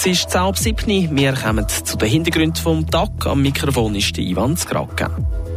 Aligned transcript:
Es 0.00 0.06
ist 0.06 0.28
10.07 0.28 1.16
Wir 1.16 1.32
kommen 1.32 1.66
zu 1.68 1.96
den 1.98 2.08
Hintergründen 2.08 2.62
vom 2.62 2.88
Tag. 2.88 3.26
Am 3.26 3.42
Mikrofon 3.42 3.96
ist 3.96 4.16
die 4.16 4.30
Ivan 4.30 4.56
Skrake. 4.56 5.10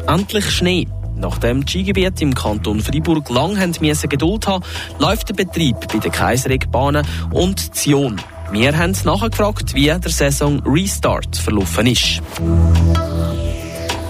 Endlich 0.08 0.50
Schnee. 0.50 0.88
Nachdem 1.16 1.64
die 1.64 1.72
Skigebiete 1.72 2.24
im 2.24 2.34
Kanton 2.34 2.80
Freiburg 2.80 3.30
lang 3.30 3.60
haben 3.60 3.72
Geduld 3.74 4.48
haben, 4.48 4.64
läuft 4.98 5.30
der 5.30 5.36
Betrieb 5.36 5.76
bei 5.94 6.00
den 6.00 6.12
Kaiserregbahnen 6.12 7.06
und 7.32 7.76
Zion. 7.76 8.20
Wir 8.52 8.76
haben 8.76 8.98
nachgefragt, 9.04 9.76
wie 9.76 9.86
der 9.86 10.10
Saison 10.10 10.60
Restart 10.66 11.38
verlaufen 11.38 11.86
ist. 11.86 12.24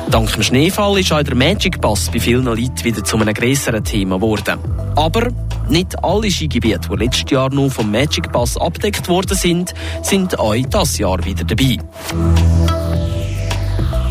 Dank 0.09 0.31
dem 0.31 0.43
Schneefall 0.43 0.97
ist 0.97 1.11
auch 1.11 1.23
der 1.23 1.35
Magic 1.35 1.81
Pass 1.81 2.09
bei 2.09 2.21
vielen 2.21 2.45
Leuten 2.45 2.85
wieder 2.85 3.03
zu 3.03 3.17
einem 3.17 3.33
grösseren 3.33 3.83
Thema 3.83 4.15
geworden. 4.15 4.59
Aber 4.95 5.27
nicht 5.71 6.03
alle 6.03 6.29
Skigebiete, 6.29 6.89
die 6.89 6.95
letztes 6.95 7.31
Jahr 7.31 7.49
nur 7.49 7.71
vom 7.71 7.89
Magic 7.89 8.31
Pass 8.31 8.57
abdeckt 8.57 9.07
worden 9.07 9.35
sind, 9.35 9.73
sind 10.03 10.37
auch 10.37 10.53
dieses 10.53 10.97
Jahr 10.97 11.23
wieder 11.25 11.43
dabei. 11.43 11.77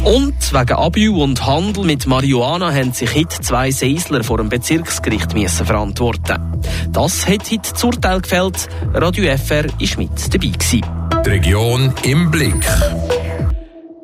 Und 0.05 0.53
wegen 0.55 0.73
Abü 0.73 1.09
und 1.11 1.45
Handel 1.47 1.85
mit 1.85 2.07
Marihuana 2.07 2.73
haben 2.73 2.93
sich 2.93 3.15
heute 3.15 3.41
zwei 3.43 3.71
Seisler 3.71 4.25
vor 4.25 4.39
dem 4.39 4.49
Bezirksgericht 4.49 5.35
müssen 5.35 5.67
verantworten. 5.67 6.41
Das 6.91 7.27
hat 7.27 7.51
heute 7.51 7.71
das 7.71 7.85
Urteil 7.85 8.23
gefällt. 8.23 8.69
Radio 8.95 9.37
FR 9.37 9.67
war 9.67 9.99
mit 9.99 10.35
dabei. 10.35 10.49
Gewesen. 10.49 10.83
Die 11.25 11.29
Region 11.29 11.93
im 12.05 12.31
Blick. 12.31 12.67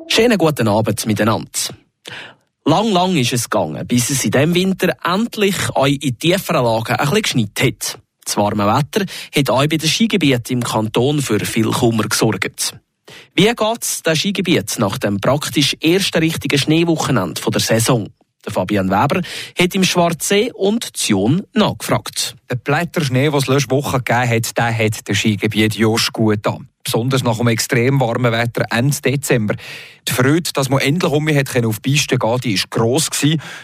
Schönen 0.07 0.37
guten 0.37 0.67
Abend 0.67 1.05
miteinander. 1.07 1.49
Lang, 2.67 2.91
lang 2.91 3.15
ist 3.15 3.31
es 3.31 3.49
gegangen, 3.49 3.87
bis 3.87 4.09
es 4.09 4.25
in 4.25 4.31
diesem 4.31 4.53
Winter 4.53 4.93
endlich 5.01 5.55
auch 5.69 5.85
in 5.85 6.19
tieferen 6.19 6.65
Lagen 6.65 6.97
ein 6.97 7.09
bisschen 7.11 7.21
geschneit 7.21 7.61
hat. 7.61 7.99
Das 8.25 8.35
warme 8.35 8.67
Wetter 8.67 9.05
hat 9.33 9.49
auch 9.49 9.65
bei 9.67 9.77
den 9.77 9.87
Skigebieten 9.87 10.57
im 10.57 10.63
Kanton 10.65 11.21
für 11.21 11.39
viel 11.45 11.71
Kummer 11.71 12.03
gesorgt. 12.03 12.77
Wie 13.35 13.45
geht 13.45 13.81
es 13.81 14.03
den 14.03 14.17
Skigebiet 14.17 14.79
nach 14.79 14.97
dem 14.97 15.21
praktisch 15.21 15.77
ersten 15.81 16.17
richtigen 16.17 16.59
Schneewochenende 16.59 17.39
der 17.39 17.61
Saison? 17.61 18.09
Der 18.45 18.51
Fabian 18.51 18.89
Weber 18.89 19.21
hat 19.57 19.73
im 19.73 19.85
Schwarzsee 19.85 20.51
und 20.51 20.97
Zion 20.97 21.43
nachgefragt. 21.53 22.35
Der 22.49 22.55
Blätterschnee, 22.57 23.29
den 23.29 23.35
es 23.35 23.47
letzte 23.47 23.71
Woche 23.71 23.99
gegeben 23.99 24.29
hat, 24.29 24.57
der 24.57 24.77
hat 24.77 25.07
das 25.07 25.17
Skigebiet 25.17 25.75
Josch 25.75 26.11
gut 26.11 26.45
an 26.45 26.67
besonders 26.87 27.23
nach 27.23 27.37
dem 27.37 27.47
extrem 27.47 27.99
warmen 27.99 28.31
Wetter 28.31 28.65
Ende 28.71 28.95
Dezember. 29.03 29.55
Die 30.07 30.13
Freude, 30.13 30.49
dass 30.53 30.69
man 30.69 30.79
endlich 30.79 31.11
um 31.11 31.25
mich 31.25 31.37
auf 31.37 31.79
die 31.79 31.91
Piste 31.91 32.17
gehen 32.17 32.39
die 32.43 32.57
war 32.57 32.69
gross. 32.69 33.09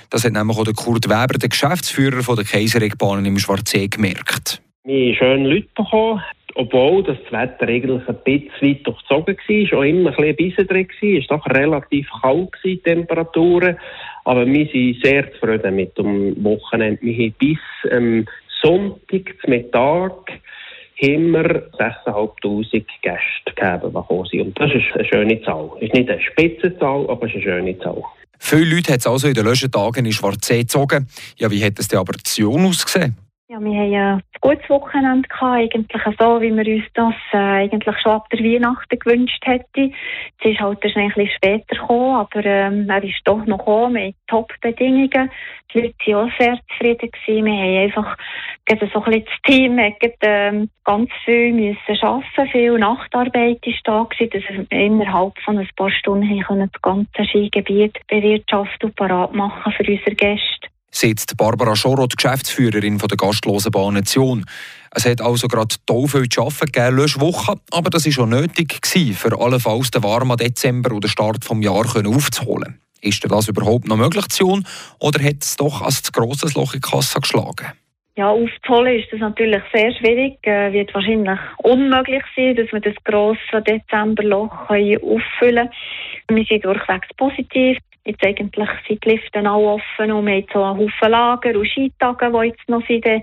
Das 0.10 0.26
hat 0.26 0.34
nämlich 0.34 0.58
auch 0.58 0.66
der 0.66 0.74
Kurt 0.74 1.06
Weber, 1.06 1.40
der 1.40 1.50
Geschäftsführer 1.50 2.22
der 2.36 2.44
Kaiserregbahnen 2.44 3.26
im 3.26 3.40
Schwarzsee, 3.40 3.88
gemerkt. 3.88 4.62
Wir 4.84 5.12
haben 5.12 5.16
schöne 5.16 5.50
Leute 5.50 5.68
bekommen, 5.76 6.22
obwohl 6.56 7.04
das 7.04 7.18
Wetter 7.32 7.68
eigentlich 7.68 8.08
ein 8.08 8.18
bisschen 8.26 8.70
weit 8.70 8.88
durchzogen 8.88 9.38
war, 9.38 9.80
auch 9.80 9.84
immer 9.84 10.20
ein 10.20 10.36
bisschen 10.36 10.68
drin 10.68 10.88
war. 11.02 11.10
Es 11.10 11.30
war 11.30 11.38
doch 11.38 11.48
relativ 11.48 12.10
kalt, 12.22 12.50
die 12.64 12.78
Temperaturen. 12.78 13.78
Aber 14.26 14.46
wir 14.46 14.68
sind 14.68 15.02
sehr 15.02 15.32
zufrieden 15.34 15.76
mit 15.76 15.98
dem 15.98 16.44
Wochenende. 16.44 17.02
Wir 17.02 17.14
haben 17.14 17.36
bis 17.40 17.58
ähm, 17.90 18.26
Sonntag, 18.62 19.36
Mittag, 19.48 20.32
immer 20.98 21.44
6'500 21.44 22.86
Gäste 23.02 23.20
gegeben, 23.56 23.82
die 23.88 23.94
gekommen 23.94 24.26
sind. 24.30 24.42
Und 24.42 24.60
das 24.60 24.72
ist 24.72 24.96
eine 24.96 25.06
schöne 25.06 25.42
Zahl. 25.44 25.70
Es 25.78 25.84
ist 25.84 25.94
nicht 25.94 26.10
eine 26.10 26.22
Spitzenzahl, 26.22 27.10
aber 27.10 27.28
es 27.28 27.36
ist 27.36 27.36
eine 27.36 27.44
schöne 27.44 27.80
Zahl. 27.80 28.04
Viele 28.40 28.76
Leute 28.76 28.94
hat 28.94 29.00
es 29.00 29.08
also 29.08 29.28
in 29.28 29.34
den 29.34 29.46
letzten 29.46 29.72
Tagen 29.72 30.06
in 30.06 30.12
Schwarzsee 30.12 30.60
gezogen. 30.60 31.08
Ja, 31.38 31.50
wie 31.50 31.64
hat 31.64 31.80
es 31.80 31.88
denn 31.88 32.00
aber 32.00 32.14
Zion 32.24 32.66
ausgesehen? 32.66 33.16
Ja, 33.54 33.59
wir 33.59 33.72
haben 33.72 33.94
ein 33.94 34.23
gutes 34.42 34.68
Wochenende 34.68 35.30
gehabt, 35.30 35.44
eigentlich 35.44 36.02
so, 36.20 36.42
wie 36.42 36.52
wir 36.52 36.76
uns 36.76 36.86
das 36.96 37.14
äh, 37.34 37.38
eigentlich 37.38 37.96
schon 38.02 38.14
ab 38.14 38.28
der 38.32 38.40
Weihnachten 38.40 38.98
gewünscht 38.98 39.46
hätten. 39.46 39.94
Es 40.40 40.52
ist 40.54 40.59
halt 40.59 40.84
ein 40.84 40.92
bisschen 40.92 41.30
später 41.36 41.76
gekommen, 41.76 42.16
aber 42.16 42.44
ähm, 42.44 42.90
er 42.90 43.04
ist 43.04 43.22
doch 43.26 43.46
noch 43.46 43.59
gekommen 43.59 43.94
mit 43.94 44.16
Top-Bedingungen. 44.25 45.30
Die 45.72 45.81
Leute 45.81 45.94
waren 46.08 46.28
auch 46.31 46.38
sehr 46.40 46.58
zufrieden 46.68 47.12
gewesen. 47.12 47.46
Wir 47.46 47.53
haben 47.53 47.78
einfach 47.78 48.18
so 48.68 48.74
ein 48.74 48.90
bisschen 48.90 49.25
das 49.25 49.41
Team 49.46 49.80
hat 49.80 50.14
ähm, 50.22 50.70
ganz 50.84 51.12
viel 51.24 51.53
müssen 51.53 52.03
arbeiten. 52.03 52.52
Viel 52.52 52.80
Nachtarbeit 52.80 53.62
war 53.68 53.74
da 53.84 54.03
gewesen, 54.09 54.31
dass 54.31 54.70
wir 54.72 54.80
innerhalb 54.80 55.38
von 55.46 55.59
ein 55.59 55.70
paar 55.75 55.91
Stunden 55.91 56.44
das 56.50 56.81
ganze 56.81 57.25
Skigebiet 57.25 58.00
bewirtschaften 58.08 58.90
und 58.90 58.96
parat 58.96 59.31
machen 59.35 59.72
für 59.74 59.84
unsere 59.84 60.16
Gäste 60.16 60.62
sagt 60.94 61.36
Barbara 61.38 61.76
Schoroth, 61.76 62.16
Geschäftsführerin 62.16 63.00
der 63.00 63.18
gastlosen 63.18 63.72
Bahn 63.72 64.06
Zion. 64.06 64.46
Es 64.92 65.06
hat 65.06 65.22
also 65.22 65.48
gerade 65.48 65.76
toll 65.88 66.08
viel 66.08 66.30
zu 66.30 66.42
arbeiten 66.44 66.72
gegeben, 66.72 66.98
letzte 66.98 67.22
Woche, 67.22 67.56
aber 67.72 67.90
das 67.90 68.06
war 68.06 68.12
schon 68.12 68.30
nötig 68.30 68.80
für 69.16 69.40
allenfalls 69.40 69.90
den 69.90 70.03
warmen 70.03 70.38
Dezember 70.38 70.92
oder 70.92 71.08
den 71.08 71.09
Start 71.09 71.50
des 71.50 71.64
Jahres 71.64 71.96
aufzuholen. 71.96 72.80
Ist 73.02 73.30
das 73.30 73.50
überhaupt 73.50 73.88
noch 73.88 73.98
möglich, 73.98 74.28
Zion, 74.30 74.66
oder 75.00 75.22
hat 75.24 75.42
es 75.42 75.58
doch 75.58 75.82
als 75.82 76.12
grosses 76.12 76.53
Loch 76.53 76.74
in 76.74 76.82
die 76.82 76.90
Kasse 76.90 77.20
geschlagen? 77.20 77.74
Ja, 78.16 78.30
aufzuholen 78.30 79.00
ist 79.00 79.12
das 79.12 79.20
natürlich 79.20 79.64
sehr 79.74 79.92
schwierig. 79.96 80.38
Äh, 80.44 80.72
wird 80.72 80.94
wahrscheinlich 80.94 81.40
unmöglich 81.58 82.24
sein, 82.36 82.56
dass 82.56 82.72
wir 82.72 82.80
das 82.80 82.94
grosse 83.03 83.62
Dezemberloch 83.68 84.70
auffüllen 84.70 85.70
können. 86.30 86.38
Wir 86.38 86.46
sind 86.46 86.64
durchwegs 86.64 87.08
positiv. 87.18 87.80
Jetzt 88.06 88.25
eigentlich 88.25 88.69
sind 88.86 89.06
die 89.06 89.09
Lifte 89.09 89.50
auch 89.50 89.75
offen 89.75 90.12
und 90.12 90.25
wir 90.25 90.34
haben 90.34 90.46
so 90.52 90.62
einen 90.62 90.78
Haufen 90.78 91.09
Lager 91.09 91.58
und 91.58 91.68
Skitage, 91.68 92.31
die 92.31 92.47
jetzt 92.47 92.68
noch 92.68 92.86
sind, 92.86 93.06
äh, 93.06 93.22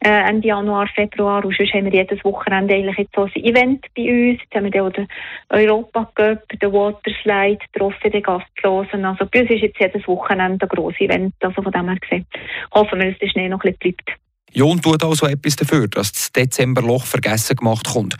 Ende 0.00 0.46
Januar, 0.46 0.86
Februar. 0.94 1.44
Und 1.44 1.56
sonst 1.56 1.74
haben 1.74 1.86
wir 1.86 1.92
jedes 1.92 2.24
Wochenende 2.24 2.74
eigentlich 2.74 2.98
jetzt 2.98 3.14
so 3.14 3.24
ein 3.24 3.44
Event 3.44 3.84
bei 3.96 4.02
uns. 4.02 4.40
Jetzt 4.40 4.54
haben 4.54 4.64
wir 4.64 4.70
dann 4.70 4.92
den 4.92 5.08
Europa 5.48 6.04
Cup, 6.14 6.48
den 6.48 6.72
Waterslide, 6.72 7.58
den 8.04 8.22
Gastlosen. 8.22 9.04
Also 9.04 9.26
bei 9.26 9.40
uns 9.40 9.50
ist 9.50 9.62
jetzt 9.62 9.80
jedes 9.80 10.06
Wochenende 10.06 10.64
ein 10.64 10.68
grosses 10.68 11.00
Event. 11.00 11.34
Also 11.40 11.60
von 11.60 11.72
dem 11.72 11.88
her 11.88 11.98
gesehen 11.98 12.26
hoffen 12.72 13.00
wir, 13.00 13.10
dass 13.10 13.18
der 13.18 13.28
Schnee 13.28 13.48
noch 13.48 13.64
ein 13.64 13.74
bisschen 13.74 13.96
bleibt. 13.96 14.20
Jon 14.52 14.80
tut 14.80 15.02
also 15.02 15.26
etwas 15.26 15.56
dafür, 15.56 15.88
dass 15.88 16.12
das 16.12 16.30
Dezemberloch 16.30 17.04
vergessen 17.04 17.56
gemacht 17.56 17.88
kommt. 17.92 18.14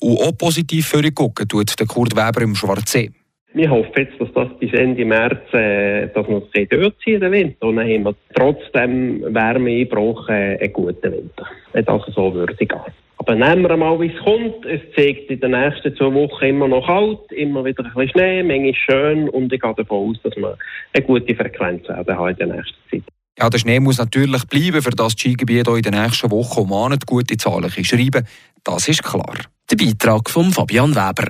Und 0.00 0.18
auch 0.18 0.32
positiv 0.32 0.88
für 0.88 1.10
gucken 1.12 1.46
tut 1.46 1.78
der 1.78 1.86
Kurt 1.86 2.16
Weber 2.16 2.40
im 2.40 2.54
Schwarzsee. 2.54 3.10
Wir 3.56 3.70
hoffen 3.70 3.90
jetzt, 3.96 4.20
dass 4.20 4.30
das 4.34 4.48
bis 4.58 4.70
Ende 4.74 5.02
März 5.06 5.54
äh, 5.54 6.08
dass 6.08 6.28
wir 6.28 6.42
es 6.52 6.68
durchziehen 6.68 7.20
den 7.20 7.32
Winter. 7.32 7.66
Und 7.66 7.76
dann 7.76 7.88
haben 7.88 8.04
wir 8.04 8.14
trotzdem 8.34 9.22
Wärmeeinbruch 9.34 10.28
äh, 10.28 10.58
einen 10.58 10.72
guten 10.74 11.10
Winter. 11.10 11.46
Wenn 11.72 11.86
das 11.86 12.02
so 12.14 12.34
würde 12.34 12.54
gehen. 12.54 12.68
Aber 13.16 13.34
nehmen 13.34 13.62
wir 13.62 13.74
mal, 13.78 13.98
wie 13.98 14.12
es 14.14 14.22
kommt. 14.22 14.66
Es 14.66 14.82
zeigt 14.94 15.30
in 15.30 15.40
den 15.40 15.52
nächsten 15.52 15.96
zwei 15.96 16.12
Wochen 16.12 16.44
immer 16.44 16.68
noch 16.68 16.86
kalt, 16.86 17.32
immer 17.32 17.64
wieder 17.64 17.82
ein 17.82 17.94
bisschen 17.94 18.10
Schnee, 18.10 18.42
Menge 18.42 18.70
ist 18.72 18.76
schön 18.76 19.30
und 19.30 19.50
ich 19.50 19.58
gehe 19.58 19.74
davon 19.74 20.10
aus, 20.10 20.16
dass 20.22 20.36
wir 20.36 20.58
eine 20.92 21.06
gute 21.06 21.34
Frequenz 21.34 21.88
haben 21.88 22.28
in 22.28 22.36
der 22.36 22.46
nächsten 22.48 22.76
Zeit. 22.90 23.04
Ja, 23.38 23.48
der 23.48 23.58
Schnee 23.58 23.80
muss 23.80 23.96
natürlich 23.96 24.44
bleiben, 24.48 24.82
für 24.82 24.90
das 24.90 25.12
Skigebiet 25.12 25.66
auch 25.66 25.76
in 25.76 25.82
den 25.82 25.94
nächsten 25.94 26.30
Wochen 26.30 26.60
um 26.60 26.72
an 26.74 26.98
gute 27.06 27.38
Zahlen 27.38 27.70
schreiben. 27.70 28.26
Das 28.64 28.86
ist 28.86 29.02
klar. 29.02 29.36
Der 29.70 29.76
Beitrag 29.76 30.28
von 30.28 30.52
Fabian 30.52 30.94
Weber. 30.94 31.28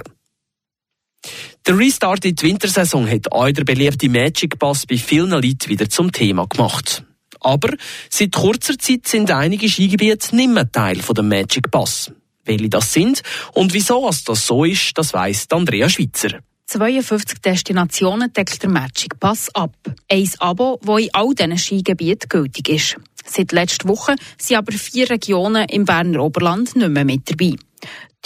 Der 1.67 1.77
Restart 1.77 2.25
in 2.25 2.37
die 2.37 2.47
Wintersaison 2.47 3.11
hat 3.11 3.33
auch 3.33 3.51
der 3.51 3.65
beliebte 3.65 4.09
Magic 4.09 4.57
Pass 4.57 4.87
bei 4.87 4.97
vielen 4.97 5.31
Leuten 5.31 5.69
wieder 5.69 5.91
zum 5.91 6.13
Thema 6.13 6.47
gemacht. 6.47 7.03
Aber 7.41 7.75
seit 8.09 8.35
kurzer 8.35 8.79
Zeit 8.79 9.09
sind 9.09 9.33
einige 9.33 9.69
Skigebiete 9.69 10.37
nicht 10.37 10.49
mehr 10.49 10.71
Teil 10.71 10.99
des 10.99 11.23
Magic 11.23 11.69
Pass. 11.73 12.13
Welche 12.45 12.69
das 12.69 12.93
sind 12.93 13.21
und 13.53 13.75
wieso 13.75 14.09
das 14.09 14.47
so 14.47 14.63
ist, 14.63 14.97
das 14.97 15.13
weiss 15.13 15.49
Andrea 15.51 15.89
Schweitzer. 15.89 16.39
52 16.67 17.41
Destinationen 17.41 18.33
deckt 18.33 18.63
der 18.63 18.71
Magic 18.71 19.19
Pass 19.19 19.53
ab. 19.53 19.75
Ein 20.09 20.31
Abo, 20.39 20.79
das 20.85 21.01
in 21.01 21.15
all 21.15 21.35
diesen 21.35 21.59
Skigebieten 21.59 22.29
gültig 22.29 22.69
ist. 22.69 22.97
Seit 23.25 23.51
letzter 23.51 23.89
Woche 23.89 24.15
sind 24.39 24.57
aber 24.57 24.71
vier 24.71 25.11
Regionen 25.11 25.69
im 25.69 25.85
Berner 25.85 26.23
Oberland 26.23 26.77
nicht 26.77 26.89
mehr 26.89 27.05
mit 27.05 27.29
dabei. 27.29 27.57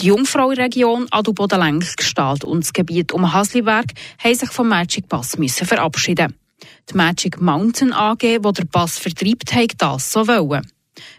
Die 0.00 0.06
Jungfrau-Region 0.06 1.08
Adelboden-Lenk 1.10 1.98
Gestalt 1.98 2.42
und 2.42 2.64
das 2.64 2.72
Gebiet 2.72 3.12
um 3.12 3.34
Hasliberg 3.34 3.84
haben 4.24 4.34
sich 4.34 4.50
vom 4.50 4.68
Magic 4.68 5.10
Pass 5.10 5.36
müssen 5.36 5.66
verabschieden. 5.66 6.34
Die 6.90 6.96
Magic 6.96 7.38
Mountain 7.38 7.92
AG, 7.92 8.20
die 8.20 8.38
der 8.40 8.64
Pass 8.64 8.98
vertreibt, 8.98 9.54
hat 9.54 9.74
das 9.76 10.10
so 10.10 10.26
wollen. 10.26 10.66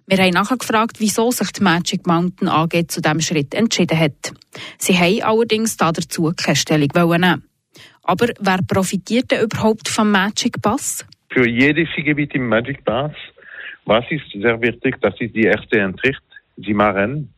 Wir 0.07 0.17
haben 0.17 0.33
nachgefragt, 0.33 0.99
wieso 0.99 1.29
sich 1.29 1.51
die 1.51 1.61
Magic 1.61 2.07
Mountain 2.07 2.47
AG 2.47 2.87
zu 2.87 3.01
diesem 3.01 3.21
Schritt 3.21 3.53
entschieden 3.53 3.99
hat. 3.99 4.33
Sie 4.79 4.97
haben 4.97 5.21
allerdings 5.21 5.77
dazu 5.77 6.33
keine 6.35 6.55
Stellung 6.55 6.89
nehmen. 6.95 7.43
Aber 8.01 8.29
wer 8.39 8.59
profitiert 8.67 9.29
denn 9.29 9.43
überhaupt 9.43 9.89
vom 9.89 10.09
Magic 10.09 10.59
Pass? 10.59 11.05
Für 11.29 11.47
jedes 11.47 11.87
Skigebiet 11.89 12.33
im 12.33 12.47
Magic 12.47 12.83
Pass, 12.83 13.13
was 13.85 14.05
ist 14.09 14.25
sehr 14.33 14.59
wichtig, 14.59 14.95
das 15.01 15.13
ist 15.19 15.35
die 15.35 15.43
erste 15.43 15.79
Entricht, 15.79 16.23
die 16.57 16.73
Maren. 16.73 17.31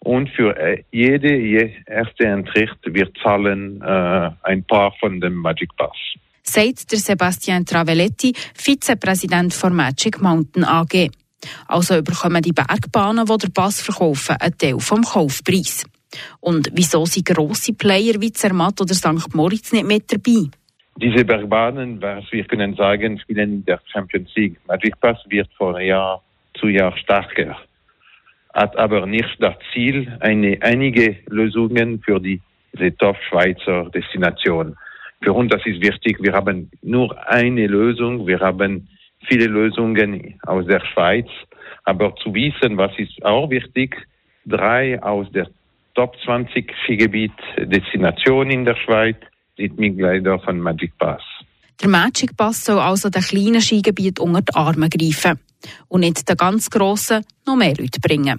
Und 0.00 0.30
für 0.30 0.56
äh, 0.56 0.82
jede 0.90 1.72
erste 1.86 2.24
Entricht 2.24 2.76
wir 2.84 3.12
zahlen 3.22 3.82
äh, 3.82 4.30
ein 4.42 4.64
paar 4.64 4.92
von 4.98 5.20
dem 5.20 5.34
Magic 5.34 5.76
Pass. 5.76 5.96
Sagt 6.42 6.90
der 6.90 6.98
Sebastian 6.98 7.66
Travelletti, 7.66 8.32
Vizepräsident 8.54 9.52
von 9.52 9.74
Magic 9.74 10.20
Mountain 10.20 10.64
AG. 10.64 11.10
Also 11.68 12.02
bekommen 12.02 12.42
die 12.42 12.52
Bergbahnen, 12.52 13.26
die 13.26 13.36
der 13.36 13.48
Pass 13.50 13.82
verkaufen, 13.82 14.36
einen 14.40 14.56
Teil 14.56 14.80
vom 14.80 15.02
Kaufpreis. 15.02 15.84
Und 16.40 16.70
wieso 16.72 17.04
sind 17.04 17.26
grosse 17.26 17.74
Player 17.74 18.20
wie 18.20 18.32
Zermatt 18.32 18.80
oder 18.80 18.94
St. 18.94 19.34
Moritz 19.34 19.72
nicht 19.72 19.86
mit 19.86 20.12
dabei? 20.12 20.48
Diese 20.96 21.24
Bergbahnen, 21.24 22.00
was 22.02 22.24
wir 22.30 22.44
können 22.44 22.74
sagen, 22.74 23.18
spielen 23.20 23.52
in 23.52 23.64
der 23.64 23.80
Champions 23.92 24.30
League. 24.34 24.56
Magic 24.66 24.98
Pass 25.00 25.18
wird 25.28 25.48
von 25.56 25.80
Jahr 25.80 26.22
zu 26.54 26.68
Jahr 26.68 26.96
stärker, 26.98 27.56
hat 28.54 28.76
aber 28.76 29.06
nicht 29.06 29.36
das 29.38 29.54
Ziel, 29.72 30.16
eine, 30.20 30.58
einige 30.60 31.16
Lösungen 31.26 32.00
für 32.02 32.20
die 32.20 32.40
Top-Schweizer 32.98 33.90
Destination. 33.90 34.76
Für 35.22 35.32
uns 35.32 35.50
das 35.50 35.64
ist 35.66 35.82
wichtig. 35.82 36.18
Wir 36.20 36.32
haben 36.32 36.70
nur 36.82 37.16
eine 37.28 37.66
Lösung. 37.66 38.26
Wir 38.26 38.40
haben 38.40 38.88
viele 39.28 39.46
Lösungen 39.46 40.38
aus 40.46 40.66
der 40.66 40.80
Schweiz. 40.92 41.28
Aber 41.84 42.14
zu 42.16 42.34
wissen, 42.34 42.76
was 42.76 42.92
ist 42.98 43.24
auch 43.24 43.50
wichtig, 43.50 43.96
drei 44.46 45.00
aus 45.02 45.30
der 45.32 45.48
Top 45.94 46.16
20 46.24 46.72
Skigebiet 46.84 47.32
Destinationen 47.58 48.50
in 48.50 48.64
der 48.64 48.76
Schweiz 48.76 49.16
sind 49.56 49.78
Mitglieder 49.78 50.38
von 50.38 50.60
Magic 50.60 50.96
Pass. 50.98 51.22
Der 51.82 51.88
Magic 51.88 52.36
Pass 52.36 52.64
soll 52.64 52.78
also 52.78 53.10
den 53.10 53.22
kleinen 53.22 53.60
Skigebiet 53.60 54.20
unter 54.20 54.42
die 54.42 54.54
Arme 54.54 54.88
greifen 54.88 55.38
und 55.88 56.00
nicht 56.00 56.28
den 56.28 56.36
ganz 56.36 56.70
grossen 56.70 57.24
noch 57.46 57.56
mehr 57.56 57.74
Leute 57.76 58.00
bringen. 58.00 58.38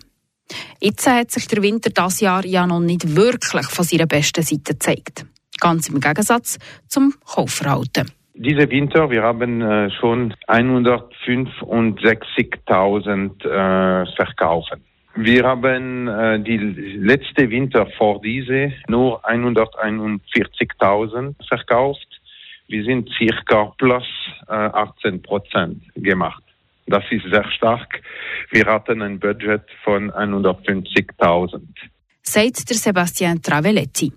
Jetzt 0.79 1.07
hat 1.07 1.31
sich 1.31 1.47
der 1.47 1.63
Winter 1.63 1.89
das 1.89 2.19
Jahr 2.19 2.45
ja 2.45 2.67
noch 2.67 2.79
nicht 2.79 3.15
wirklich 3.15 3.65
von 3.67 3.85
seiner 3.85 4.07
besten 4.07 4.43
Seite 4.43 4.73
gezeigt. 4.73 5.25
Ganz 5.59 5.89
im 5.89 5.99
Gegensatz 5.99 6.59
zum 6.87 7.13
Kaufverhalten. 7.25 8.11
Diese 8.33 8.71
Winter, 8.71 9.11
wir 9.11 9.23
haben 9.23 9.61
äh, 9.61 9.91
schon 9.91 10.33
165.000 10.47 13.45
äh, 13.45 14.05
verkaufen. 14.15 14.85
Wir 15.15 15.43
haben 15.43 16.07
äh, 16.07 16.39
die 16.39 16.55
letzte 16.57 17.49
Winter 17.49 17.85
vor 17.97 18.21
diese 18.21 18.71
nur 18.87 19.21
141.000 19.25 21.35
verkauft. 21.47 22.07
Wir 22.67 22.85
sind 22.85 23.09
circa 23.17 23.73
plus 23.77 24.05
äh, 24.47 24.53
18 24.53 25.21
Prozent 25.21 25.83
gemacht. 25.95 26.41
Das 26.87 27.03
ist 27.09 27.23
sehr 27.31 27.49
stark. 27.51 28.01
Wir 28.51 28.65
hatten 28.65 29.01
ein 29.01 29.19
Budget 29.19 29.63
von 29.83 30.11
150.000. 30.11 31.61
Sagt 32.21 32.69
der 32.69 32.77
Sebastian 32.77 33.41
Travelletti. 33.41 34.11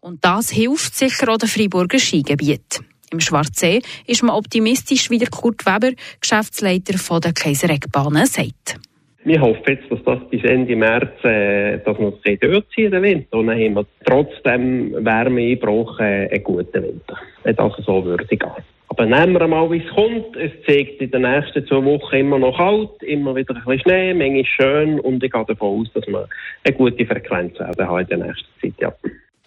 Und 0.00 0.24
das 0.24 0.50
hilft 0.50 0.94
sicher 0.94 1.32
auch 1.32 1.38
den 1.38 1.48
Freiburger 1.48 1.98
Skigebiet. 1.98 2.80
Im 3.10 3.20
Schwarzsee 3.20 3.80
ist 4.06 4.22
man 4.22 4.36
optimistisch, 4.36 5.10
wie 5.10 5.18
der 5.18 5.28
Kurt 5.28 5.64
Weber, 5.64 5.92
Geschäftsleiter 6.20 6.98
von 6.98 7.20
der 7.20 7.32
Kaisereckbahnen, 7.32 8.26
sagt. 8.26 8.78
Wir 9.24 9.40
hoffen 9.40 9.62
jetzt, 9.66 9.90
dass 9.90 10.02
das 10.04 10.30
bis 10.30 10.42
Ende 10.44 10.76
März, 10.76 11.24
äh, 11.24 11.78
dass 11.78 11.98
wir 11.98 12.12
es 12.24 12.40
durchziehen, 12.40 12.90
den 12.90 13.02
Winter. 13.02 13.38
Und 13.38 13.48
dann 13.48 13.58
haben 13.58 13.74
wir 13.74 13.86
trotzdem 14.04 14.92
Wärmeeinbruch 15.04 16.00
äh, 16.00 16.28
einen 16.30 16.44
guten 16.44 16.82
Winter. 16.82 17.18
Wenn 17.42 17.56
das 17.56 17.72
so 17.84 18.04
würde 18.04 18.24
gehen. 18.24 18.64
Aber 18.98 19.06
nehmen 19.06 19.34
wir 19.34 19.46
mal, 19.46 19.70
wie 19.70 19.78
es 19.78 19.94
kommt. 19.94 20.34
Es 20.34 20.50
zeigt 20.66 21.00
in 21.00 21.12
den 21.12 21.22
nächsten 21.22 21.64
zwei 21.68 21.84
Wochen 21.84 22.16
immer 22.16 22.40
noch 22.40 22.56
kalt, 22.56 23.00
immer 23.04 23.36
wieder 23.36 23.54
ein 23.54 23.62
bisschen 23.64 23.80
Schnee, 23.82 24.12
Menge 24.12 24.44
schön 24.44 24.98
und 24.98 25.22
ich 25.22 25.30
gehe 25.30 25.44
davon 25.44 25.82
aus, 25.82 25.92
dass 25.94 26.04
wir 26.08 26.28
eine 26.64 26.76
gute 26.76 27.06
Frequenz 27.06 27.56
haben 27.60 28.00
in 28.00 28.06
der 28.08 28.18
nächsten 28.18 28.48
Zeit. 28.60 28.74
Ja. 28.80 28.92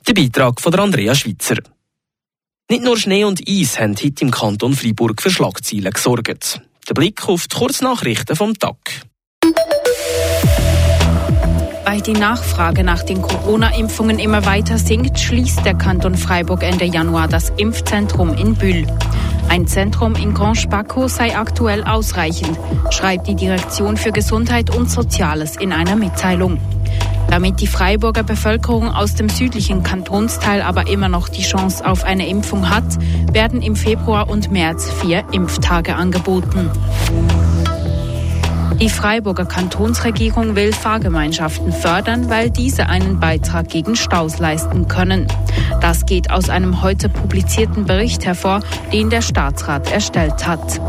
Der 0.08 0.14
Beitrag 0.14 0.62
von 0.62 0.74
Andrea 0.76 1.14
Schweitzer. 1.14 1.58
Nicht 2.70 2.84
nur 2.86 2.96
Schnee 2.96 3.26
und 3.26 3.42
Eis 3.46 3.78
haben 3.78 3.98
heute 4.02 4.24
im 4.24 4.32
Kanton 4.32 4.72
Freiburg 4.72 5.22
für 5.22 5.30
Schlagzeilen 5.30 5.92
gesorgt. 5.92 6.62
Der 6.88 6.94
Blick 6.94 7.28
auf 7.28 7.48
die 7.50 7.58
Kurznachrichten 7.58 8.38
vom 8.38 8.54
Tag. 8.54 8.78
Weil 11.86 12.02
die 12.02 12.14
Nachfrage 12.14 12.84
nach 12.84 13.04
den 13.04 13.22
Corona-Impfungen 13.22 14.20
immer 14.20 14.46
weiter 14.46 14.78
sinkt, 14.78 15.20
schließt 15.20 15.66
der 15.66 15.74
Kanton 15.74 16.16
Freiburg 16.16 16.64
Ende 16.64 16.86
Januar 16.86 17.28
das 17.28 17.52
Impfzentrum 17.58 18.34
in 18.36 18.56
Bühl. 18.56 18.86
Ein 19.50 19.68
Zentrum 19.68 20.16
in 20.16 20.34
Grand 20.34 20.58
Spaco 20.58 21.08
sei 21.08 21.36
aktuell 21.36 21.84
ausreichend, 21.84 22.58
schreibt 22.92 23.28
die 23.28 23.36
Direktion 23.36 23.98
für 23.98 24.12
Gesundheit 24.12 24.74
und 24.74 24.90
Soziales 24.90 25.58
in 25.58 25.74
einer 25.74 25.96
Mitteilung. 25.96 26.60
Damit 27.30 27.60
die 27.62 27.68
Freiburger 27.68 28.24
Bevölkerung 28.24 28.90
aus 28.90 29.16
dem 29.16 29.30
südlichen 29.30 29.84
Kantonsteil 29.84 30.62
aber 30.62 30.88
immer 30.88 31.10
noch 31.10 31.30
die 31.30 31.44
Chance 31.44 31.86
auf 31.86 32.04
eine 32.04 32.28
Impfung 32.28 32.70
hat, 32.70 32.84
werden 33.32 33.62
im 33.62 33.76
Februar 33.76 34.30
und 34.30 34.52
März 34.52 34.90
vier 35.02 35.24
Impftage 35.32 35.96
angeboten. 35.96 36.70
Die 38.82 38.90
Freiburger 38.90 39.46
Kantonsregierung 39.46 40.56
will 40.56 40.74
Fahrgemeinschaften 40.74 41.72
fördern, 41.72 42.32
weil 42.32 42.50
diese 42.50 42.88
einen 42.88 43.20
Beitrag 43.20 43.70
gegen 43.70 43.96
Staus 43.96 44.40
leisten 44.40 44.88
können. 44.88 45.28
Das 45.82 46.08
geht 46.08 46.32
aus 46.32 46.50
einem 46.50 46.82
heute 46.82 47.08
publizierten 47.08 47.86
Bericht 47.86 48.26
hervor, 48.26 48.62
den 48.92 49.12
der 49.12 49.22
Staatsrat 49.22 49.92
erstellt 49.92 50.48
hat. 50.48 50.82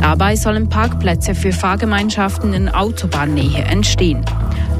Dabei 0.00 0.36
sollen 0.36 0.68
Parkplätze 0.68 1.34
für 1.34 1.50
Fahrgemeinschaften 1.50 2.52
in 2.52 2.68
Autobahnnähe 2.68 3.64
entstehen. 3.64 4.24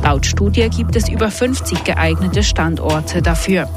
Laut 0.05 0.25
Studie 0.25 0.69
gibt 0.71 0.95
es 0.95 1.09
über 1.09 1.29
50 1.29 1.83
geeignete 1.83 2.45
Standorte 2.45 3.21
dafür. 3.21 3.69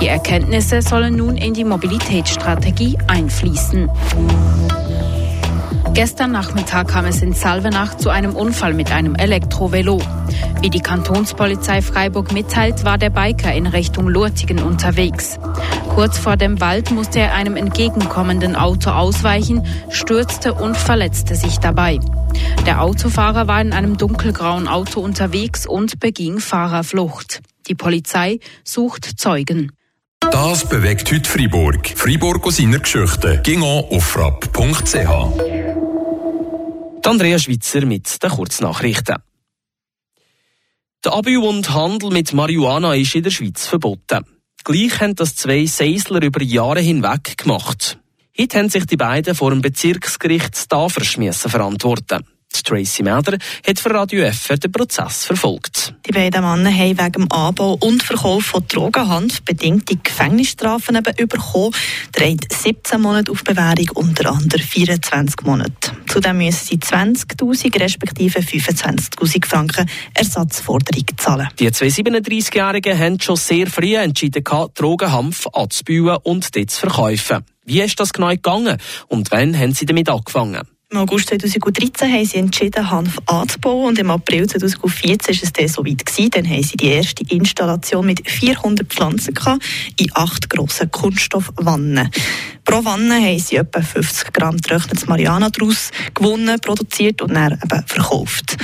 Die 0.00 0.06
Erkenntnisse 0.06 0.80
sollen 0.80 1.16
nun 1.16 1.36
in 1.36 1.54
die 1.54 1.64
Mobilitätsstrategie 1.64 2.98
einfließen. 3.08 3.90
Gestern 5.98 6.30
Nachmittag 6.30 6.86
kam 6.86 7.06
es 7.06 7.22
in 7.22 7.32
Salvenach 7.32 7.96
zu 7.96 8.08
einem 8.08 8.36
Unfall 8.36 8.72
mit 8.72 8.92
einem 8.92 9.16
Elektrovelo. 9.16 10.00
Wie 10.60 10.70
die 10.70 10.78
Kantonspolizei 10.78 11.82
Freiburg 11.82 12.32
mitteilt, 12.32 12.84
war 12.84 12.98
der 12.98 13.10
Biker 13.10 13.52
in 13.52 13.66
Richtung 13.66 14.06
Lurtigen 14.06 14.62
unterwegs. 14.62 15.40
Kurz 15.88 16.16
vor 16.16 16.36
dem 16.36 16.60
Wald 16.60 16.92
musste 16.92 17.18
er 17.18 17.34
einem 17.34 17.56
entgegenkommenden 17.56 18.54
Auto 18.54 18.90
ausweichen, 18.90 19.66
stürzte 19.90 20.54
und 20.54 20.76
verletzte 20.76 21.34
sich 21.34 21.58
dabei. 21.58 21.98
Der 22.64 22.80
Autofahrer 22.80 23.48
war 23.48 23.60
in 23.60 23.72
einem 23.72 23.96
dunkelgrauen 23.96 24.68
Auto 24.68 25.00
unterwegs 25.00 25.66
und 25.66 25.98
beging 25.98 26.38
Fahrerflucht. 26.38 27.40
Die 27.66 27.74
Polizei 27.74 28.38
sucht 28.62 29.18
Zeugen. 29.18 29.72
Das 30.30 30.68
bewegt 30.68 31.10
heute 31.10 31.28
Freiburg. 31.28 31.88
Freiburg 31.88 32.46
aus 32.46 32.58
seiner 32.58 32.78
Geschichte. 32.78 33.40
Ging 33.42 33.62
auf 33.62 34.04
frapp.ch. 34.04 35.67
Andrea 37.08 37.38
Schwitzer 37.38 37.86
mit 37.86 38.22
den 38.22 38.30
Kurznachrichten. 38.30 39.16
Der 41.02 41.12
Abu 41.14 41.48
und 41.48 41.70
Handel 41.70 42.10
mit 42.10 42.34
Marihuana 42.34 42.94
ist 42.96 43.14
in 43.14 43.22
der 43.22 43.30
Schweiz 43.30 43.66
verboten. 43.66 44.26
Gleich 44.62 45.00
haben 45.00 45.14
das 45.14 45.34
zwei 45.34 45.64
Seisler 45.64 46.22
über 46.22 46.42
Jahre 46.42 46.80
hinweg 46.80 47.38
gemacht. 47.38 47.98
Heute 48.38 48.58
haben 48.58 48.68
sich 48.68 48.84
die 48.84 48.98
beiden 48.98 49.34
vor 49.34 49.52
dem 49.52 49.62
Bezirksgericht 49.62 50.68
Tafers 50.68 51.16
verantworten. 51.38 52.26
Tracy 52.68 53.02
Mäder 53.02 53.38
hat 53.66 53.78
für 53.78 53.90
Radio 53.90 54.30
FR 54.30 54.58
den 54.58 54.70
Prozess 54.70 55.24
verfolgt. 55.24 55.94
Die 56.06 56.12
beiden 56.12 56.42
Männer 56.42 56.70
haben 56.70 56.98
wegen 56.98 57.12
dem 57.12 57.32
Anbau 57.32 57.78
und 57.80 58.02
Verkauf 58.02 58.44
von 58.44 58.62
Drogenhand 58.68 59.42
bedingte 59.46 59.96
Gefängnisstrafen 59.96 60.96
eben 60.96 61.28
bekommen. 61.28 61.74
Der 62.14 62.26
eine 62.26 62.36
17 62.46 63.00
Monate 63.00 63.32
auf 63.32 63.42
Bewährung 63.42 63.88
und 63.94 64.18
der 64.18 64.32
andere 64.32 64.62
24 64.62 65.46
Monate. 65.46 65.96
Zudem 66.08 66.36
müssen 66.36 66.66
sie 66.66 66.76
20.000 66.76 67.80
respektive 67.80 68.40
25.000 68.40 69.46
Franken 69.46 69.88
Ersatzforderung 70.12 71.06
zahlen. 71.16 71.48
Die 71.58 71.72
zwei 71.72 71.86
37-Jährigen 71.86 72.98
haben 72.98 73.18
schon 73.18 73.36
sehr 73.36 73.66
früh 73.68 73.96
entschieden, 73.96 74.44
Drogenhanf 74.44 75.46
anzubauen 75.54 76.18
und 76.22 76.54
dort 76.54 76.70
zu 76.70 76.80
verkaufen. 76.80 77.44
Wie 77.64 77.80
ist 77.80 77.98
das 77.98 78.12
genau 78.12 78.28
gegangen 78.28 78.76
und 79.06 79.30
wann 79.30 79.58
haben 79.58 79.72
sie 79.72 79.86
damit 79.86 80.10
angefangen? 80.10 80.68
Im 80.90 80.96
August 80.96 81.28
2013 81.28 82.10
haben 82.10 82.24
sie 82.24 82.38
entschieden, 82.38 82.90
Hanf 82.90 83.18
anzubauen 83.26 83.88
und 83.88 83.98
im 83.98 84.10
April 84.10 84.46
2014 84.46 85.36
war 85.36 85.42
es 85.42 85.52
dann 85.52 85.68
so 85.68 85.84
weit. 85.84 86.06
Gewesen. 86.06 86.30
Dann 86.30 86.48
haben 86.48 86.62
sie 86.62 86.78
die 86.78 86.86
erste 86.86 87.24
Installation 87.28 88.06
mit 88.06 88.26
400 88.26 88.88
Pflanzen 88.88 89.34
gehabt, 89.34 89.62
in 89.98 90.08
acht 90.14 90.48
grossen 90.48 90.90
Kunststoffwannen. 90.90 92.08
Pro 92.64 92.82
Wanne 92.86 93.16
haben 93.16 93.38
sie 93.38 93.56
etwa 93.56 93.82
50 93.82 94.32
Gramm 94.32 94.56
getrocknetes 94.56 95.06
Mariana 95.06 95.50
daraus 95.50 95.90
gewonnen, 96.14 96.58
produziert 96.58 97.20
und 97.20 97.34
dann 97.34 97.52
eben 97.52 97.84
verkauft. 97.86 98.56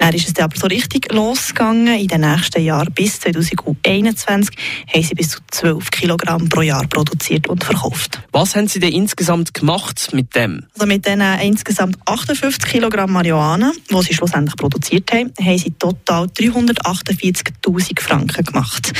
Dann 0.00 0.14
ist 0.14 0.28
es 0.28 0.42
aber 0.42 0.56
so 0.56 0.66
richtig 0.66 1.12
losgegangen. 1.12 2.00
In 2.00 2.08
den 2.08 2.22
nächsten 2.22 2.64
Jahren 2.64 2.90
bis 2.94 3.20
2021 3.20 4.56
haben 4.94 5.02
sie 5.02 5.14
bis 5.14 5.28
zu 5.28 5.38
12 5.50 5.90
Kilogramm 5.90 6.48
pro 6.48 6.62
Jahr 6.62 6.86
produziert 6.86 7.48
und 7.48 7.62
verkauft. 7.62 8.18
Was 8.32 8.56
haben 8.56 8.66
Sie 8.66 8.80
denn 8.80 8.94
insgesamt 8.94 9.52
gemacht 9.52 10.08
mit 10.14 10.34
dem? 10.34 10.64
Also 10.72 10.86
mit 10.86 11.04
diesen 11.04 11.20
insgesamt 11.42 11.98
58 12.06 12.70
Kilogramm 12.70 13.12
Marihuana, 13.12 13.72
die 13.90 14.02
sie 14.02 14.14
schlussendlich 14.14 14.56
produziert 14.56 15.12
haben, 15.12 15.34
haben 15.38 15.58
sie 15.58 15.72
total 15.72 16.24
348.000 16.28 18.00
Franken 18.00 18.44
gemacht. 18.44 18.92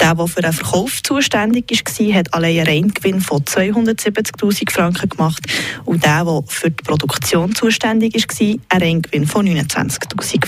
Der, 0.00 0.16
der 0.16 0.26
für 0.26 0.42
den 0.42 0.52
Verkauf 0.52 1.00
zuständig 1.04 1.70
war, 1.70 2.14
hat 2.14 2.34
allein 2.34 2.58
einen 2.58 2.66
Reingewinn 2.66 3.20
von 3.20 3.44
270.000 3.44 4.72
Franken 4.72 5.08
gemacht 5.08 5.42
und 5.84 6.04
der, 6.04 6.24
der 6.24 6.42
für 6.48 6.70
die 6.70 6.82
Produktion 6.82 7.54
zuständig 7.54 8.14
war, 8.16 8.56
einen 8.70 8.82
Reingewinn 8.82 9.26
von 9.28 9.46
29.000 9.46 10.47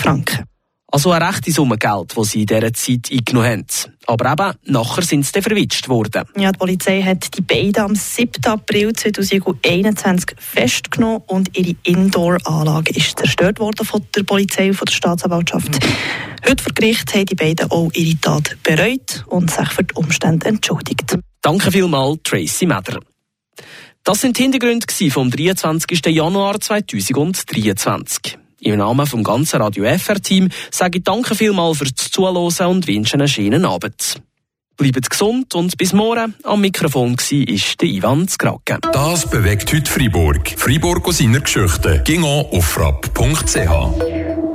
Also 0.93 1.11
eine 1.11 1.25
rechte 1.25 1.53
Summe 1.53 1.77
Geld, 1.77 2.13
die 2.17 2.23
sie 2.25 2.41
in 2.41 2.47
dieser 2.47 2.73
Zeit 2.73 3.09
eingenommen 3.11 3.49
haben. 3.49 3.65
Aber 4.07 4.31
eben, 4.31 4.73
nachher 4.73 5.03
sind 5.03 5.25
sie 5.25 5.41
verwitscht 5.41 5.87
worden. 5.87 6.23
Ja, 6.35 6.51
die 6.51 6.57
Polizei 6.57 7.01
hat 7.01 7.37
die 7.37 7.41
beiden 7.41 7.81
am 7.81 7.95
7. 7.95 8.45
April 8.45 8.91
2021 8.91 10.35
festgenommen 10.37 11.23
und 11.27 11.57
ihre 11.57 11.77
Indoor-Anlage 11.83 12.91
ist 12.93 13.17
zerstört 13.17 13.59
worden 13.59 13.85
von 13.85 14.05
der 14.13 14.23
Polizei 14.23 14.67
und 14.67 14.73
von 14.73 14.85
der 14.85 14.93
Staatsanwaltschaft. 14.93 15.79
Heute 16.45 16.61
vor 16.61 16.73
Gericht 16.73 17.13
haben 17.15 17.25
die 17.25 17.35
beiden 17.35 17.71
auch 17.71 17.89
ihre 17.93 18.19
Tat 18.19 18.57
bereut 18.61 19.23
und 19.27 19.49
sich 19.49 19.69
für 19.69 19.85
die 19.85 19.93
Umstände 19.93 20.45
entschuldigt. 20.47 21.17
Danke 21.41 21.71
vielmals, 21.71 22.19
Tracy 22.23 22.65
Meder. 22.65 22.99
Das 24.03 24.19
sind 24.19 24.37
die 24.37 24.41
Hintergründe 24.41 24.87
vom 25.09 25.31
23. 25.31 26.05
Januar 26.07 26.59
2023. 26.59 28.40
Im 28.63 28.77
Namen 28.77 29.07
vom 29.07 29.23
ganzen 29.23 29.59
Radio 29.59 29.85
FR-Team 29.85 30.49
sage 30.69 30.99
ich 30.99 31.03
danke 31.03 31.33
vielmals 31.33 31.79
fürs 31.79 31.95
Zuhören 31.95 32.67
und 32.67 32.87
wünsche 32.87 33.15
einen 33.15 33.27
schönen 33.27 33.65
Abend. 33.65 34.21
Bleibt 34.77 35.09
gesund 35.09 35.55
und 35.55 35.75
bis 35.77 35.93
morgen. 35.93 36.35
Am 36.43 36.61
Mikrofon 36.61 37.17
war 37.17 37.75
der 37.81 37.87
Ivan 37.87 38.27
Skrake. 38.27 38.77
Das 38.93 39.27
bewegt 39.29 39.73
heute 39.73 39.91
Freiburg. 39.91 40.53
Freiburg 40.57 41.07
aus 41.07 41.17
seiner 41.17 41.39
Geschichte. 41.39 42.01
Ging 42.05 42.23
auf 42.23 42.65
frapp.ch. 42.65 44.50